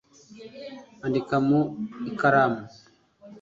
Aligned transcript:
Andika 1.05 1.35
mu 1.47 1.61
ikaramu 2.11 2.61